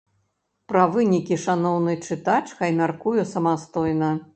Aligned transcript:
Пра 0.73 0.85
вынікі 0.95 1.39
шаноўны 1.45 1.93
чытач 2.07 2.43
хай 2.57 2.77
мяркуе 2.83 3.33
самастойна. 3.39 4.11